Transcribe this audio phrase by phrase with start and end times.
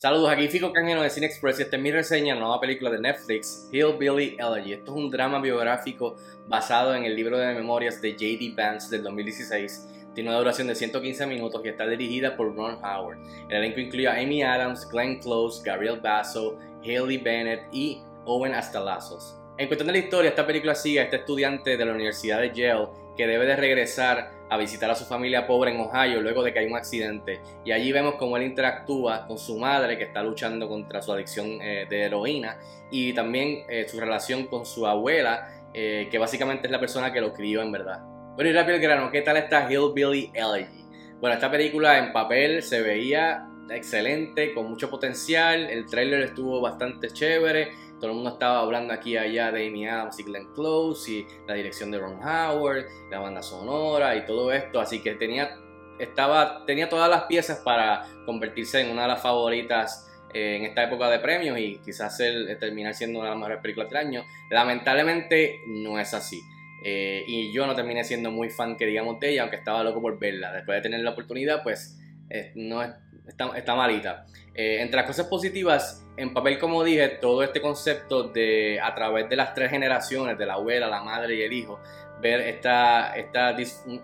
[0.00, 2.60] Saludos, aquí Fico Cangeno de Cine Express y esta es mi reseña de la nueva
[2.60, 4.74] película de Netflix, Hillbilly Elegy.
[4.74, 6.14] Esto es un drama biográfico
[6.46, 8.54] basado en el libro de memorias de J.D.
[8.56, 9.88] Vance del 2016.
[10.14, 13.18] Tiene una duración de 115 minutos y está dirigida por Ron Howard.
[13.48, 19.36] El elenco incluye a Amy Adams, Glenn Close, Gabriel Basso, Haley Bennett y Owen Astalazos.
[19.56, 22.52] En cuestión de la historia, esta película sigue a este estudiante de la Universidad de
[22.54, 22.86] Yale
[23.16, 26.60] que debe de regresar a visitar a su familia pobre en Ohio luego de que
[26.60, 27.40] hay un accidente.
[27.64, 31.60] Y allí vemos cómo él interactúa con su madre que está luchando contra su adicción
[31.60, 32.58] eh, de heroína
[32.90, 37.20] y también eh, su relación con su abuela, eh, que básicamente es la persona que
[37.20, 38.00] lo crió en verdad.
[38.34, 40.84] Bueno y rápido el grano, ¿qué tal está Hillbilly Elegy?
[41.20, 47.08] Bueno, esta película en papel se veía excelente, con mucho potencial, el trailer estuvo bastante
[47.08, 51.26] chévere, todo el mundo estaba hablando aquí allá de Amy Adams y Glenn Close y
[51.46, 55.56] la dirección de Ron Howard, la banda sonora y todo esto, así que tenía,
[55.98, 60.84] estaba, tenía todas las piezas para convertirse en una de las favoritas eh, en esta
[60.84, 64.24] época de premios y quizás el, terminar siendo una de las mejores películas del año.
[64.50, 66.40] Lamentablemente no es así.
[66.84, 70.02] Eh, y yo no terminé siendo muy fan que digamos de ella, aunque estaba loco
[70.02, 70.52] por verla.
[70.52, 71.98] Después de tener la oportunidad, pues
[72.30, 72.82] eh, no
[73.28, 74.26] está, está malita.
[74.54, 79.36] entre las cosas positivas, en papel, como dije, todo este concepto de a través de
[79.36, 81.78] las tres generaciones, de la abuela, la madre y el hijo,
[82.20, 83.50] ver esta, esta,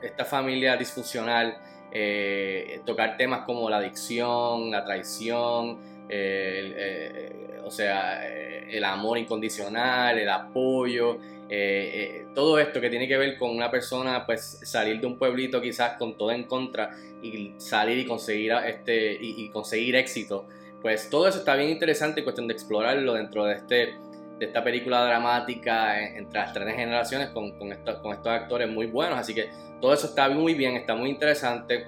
[0.02, 1.58] esta familia disfuncional,
[1.91, 10.19] eh, tocar temas como la adicción, la traición, eh, o sea, eh, el amor incondicional,
[10.19, 11.19] el apoyo,
[12.34, 15.96] todo esto que tiene que ver con una persona, pues salir de un pueblito quizás
[15.96, 16.91] con todo en contra
[17.22, 20.48] y salir y conseguir, este, y conseguir éxito
[20.84, 23.94] pues todo eso está bien interesante cuestión de explorarlo dentro de, este,
[24.39, 29.18] de esta película dramática entre las tres generaciones con, con, con estos actores muy buenos.
[29.18, 29.48] Así que
[29.80, 31.86] todo eso está muy bien, está muy interesante.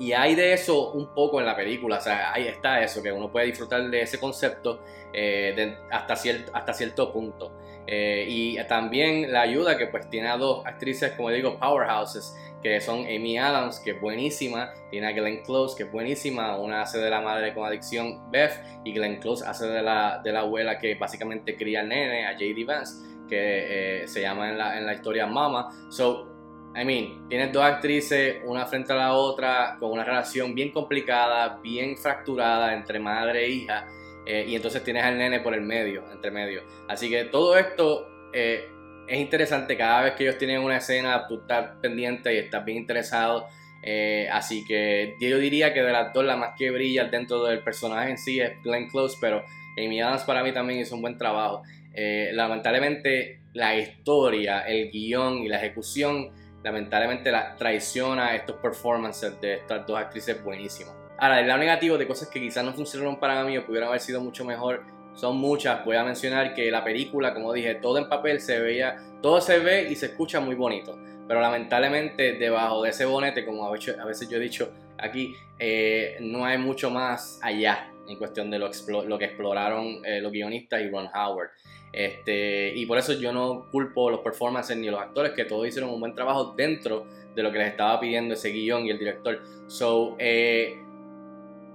[0.00, 3.12] Y hay de eso un poco en la película, o sea, ahí está eso, que
[3.12, 4.82] uno puede disfrutar de ese concepto
[5.12, 7.52] eh, hasta, cierto, hasta cierto punto.
[7.86, 12.80] Eh, y también la ayuda que pues tiene a dos actrices, como digo, powerhouses, que
[12.80, 16.96] son Amy Adams, que es buenísima, tiene a Glenn Close, que es buenísima, una hace
[16.96, 18.52] de la madre con adicción, Beth,
[18.84, 22.32] y Glenn Close hace de la, de la abuela que básicamente cría al nene, a
[22.32, 22.64] J.D.
[22.64, 25.70] Vance, que eh, se llama en la, en la historia Mama.
[25.90, 26.29] So,
[26.76, 31.58] I mean, tienes dos actrices, una frente a la otra, con una relación bien complicada,
[31.62, 33.86] bien fracturada entre madre e hija,
[34.24, 36.62] eh, y entonces tienes al nene por el medio, entre medio.
[36.88, 38.06] Así que todo esto...
[38.32, 38.68] Eh,
[39.08, 42.78] es interesante cada vez que ellos tienen una escena, tú estás pendiente y estás bien
[42.78, 43.48] interesado.
[43.82, 47.58] Eh, así que yo diría que de las dos la más que brilla dentro del
[47.58, 49.42] personaje en sí es Glenn Close, pero
[49.76, 51.64] Amy Adams para mí también hizo un buen trabajo.
[51.92, 56.30] Lamentablemente la historia, el guion y la ejecución,
[56.62, 60.94] lamentablemente la traiciona estos performances de estas dos actrices buenísimas.
[61.18, 64.00] Ahora, el lado negativo de cosas que quizás no funcionaron para mí o pudieran haber
[64.00, 64.82] sido mucho mejor
[65.14, 65.84] son muchas.
[65.84, 69.58] Voy a mencionar que la película, como dije, todo en papel se veía, todo se
[69.58, 70.98] ve y se escucha muy bonito.
[71.28, 76.44] Pero lamentablemente debajo de ese bonete, como a veces yo he dicho aquí, eh, no
[76.44, 78.70] hay mucho más allá en cuestión de lo,
[79.18, 81.50] que exploraron eh, los guionistas y Ron Howard.
[81.92, 85.90] Este, y por eso yo no culpo los performances ni los actores, que todos hicieron
[85.90, 89.40] un buen trabajo dentro de lo que les estaba pidiendo ese guion y el director.
[89.66, 90.78] So, eh,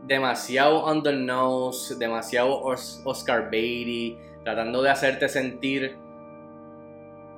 [0.04, 5.98] demasiado on the nose, demasiado Oscar Beatty, tratando de hacerte sentir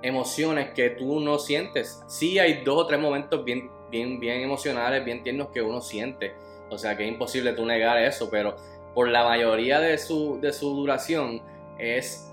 [0.02, 2.04] emociones que tú no sientes.
[2.08, 6.34] Sí hay dos o tres momentos bien, bien, bien emocionales, bien tiernos que uno siente.
[6.70, 8.56] O sea que es imposible tú negar eso, pero
[8.94, 11.42] por la mayoría de su, de su duración
[11.78, 12.24] es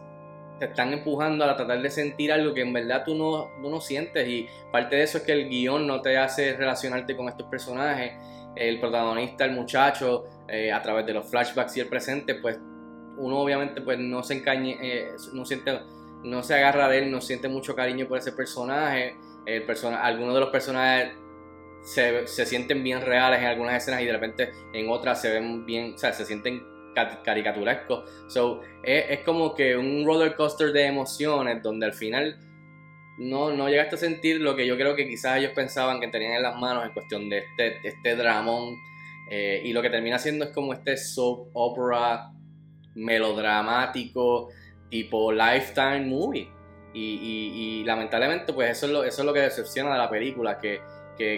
[0.58, 3.80] te están empujando a tratar de sentir algo que en verdad tú no, tú no
[3.80, 7.48] sientes y parte de eso es que el guion no te hace relacionarte con estos
[7.48, 8.12] personajes
[8.56, 12.58] el protagonista, el muchacho, eh, a través de los flashbacks y el presente, pues
[13.16, 15.80] uno obviamente pues no se encañe, eh, no siente,
[16.22, 19.16] no se agarra de él, no siente mucho cariño por ese personaje.
[19.46, 21.12] El persona, algunos de los personajes
[21.84, 25.94] se, sienten bien reales en algunas escenas y de repente en otras se ven bien,
[25.94, 26.62] o sea, se sienten
[27.24, 28.10] caricaturescos.
[28.28, 32.38] So, es, como que un roller coaster de emociones donde al final
[33.18, 36.32] no, no llegaste a sentir lo que yo creo que quizás ellos pensaban que tenían
[36.32, 38.76] en las manos en cuestión de este, este dramón.
[39.30, 42.30] Eh, y lo que termina siendo es como este soap opera
[42.94, 44.48] melodramático,
[44.88, 46.48] tipo lifetime movie.
[46.96, 50.80] Y, lamentablemente, pues eso es, lo, eso es lo que decepciona de la película, que,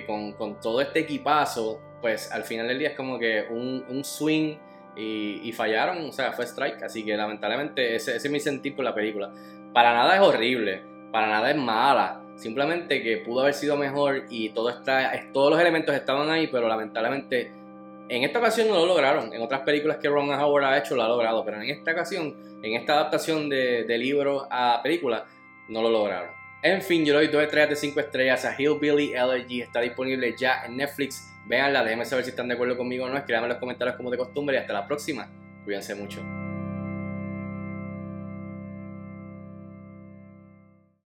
[0.07, 4.57] con, todo este equipazo, pues al final del día es como que un, swing
[4.97, 6.83] y, fallaron, o sea, fue strike.
[6.83, 9.31] Así que lamentablemente ese, ese es mi sentir por la película.
[9.73, 12.21] Para nada es horrible para nada es mala.
[12.37, 16.69] Simplemente que pudo haber sido mejor y todo está, todos los elementos estaban ahí, pero
[16.69, 17.53] lamentablemente
[18.09, 19.33] En esta ocasión no lo lograron.
[19.33, 22.37] En otras películas que Ron Howard ha hecho lo ha logrado, pero en esta ocasión,
[22.63, 25.25] en esta adaptación de, de libro a película,
[25.69, 26.31] no lo lograron.
[26.67, 29.63] En fin, yo le doy 2 estrellas de 5 estrellas a Hillbilly Elegy.
[29.63, 31.33] Está disponible ya en Netflix.
[31.47, 33.17] Véanla, déjenme saber si están de acuerdo conmigo o no.
[33.17, 35.29] Escríbanme en los comentarios como de costumbre y hasta la próxima.
[35.65, 36.46] Cuídense mucho.